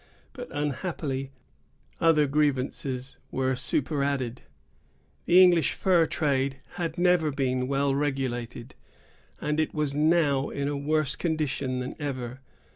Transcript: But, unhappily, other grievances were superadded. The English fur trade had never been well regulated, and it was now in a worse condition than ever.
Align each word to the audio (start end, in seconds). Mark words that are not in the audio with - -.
But, 0.33 0.47
unhappily, 0.51 1.31
other 1.99 2.25
grievances 2.25 3.17
were 3.29 3.55
superadded. 3.55 4.41
The 5.27 5.39
English 5.43 5.73
fur 5.73 6.07
trade 6.07 6.57
had 6.73 6.97
never 6.97 7.29
been 7.29 7.67
well 7.67 7.93
regulated, 7.93 8.73
and 9.39 9.59
it 9.59 9.75
was 9.75 9.93
now 9.93 10.49
in 10.49 10.67
a 10.67 10.75
worse 10.75 11.15
condition 11.15 11.81
than 11.81 11.95
ever. 12.01 12.41